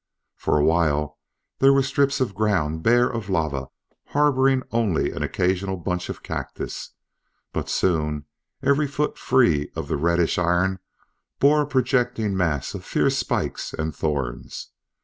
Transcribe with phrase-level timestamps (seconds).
[0.35, 1.19] For a while
[1.59, 3.67] there were strips of ground bare of lava and
[4.13, 6.93] harboring only an occasional bunch of cactus,
[7.53, 8.25] but soon
[8.63, 10.79] every foot free of the reddish iron
[11.37, 14.71] bore a projecting mass of fierce spikes and thorns.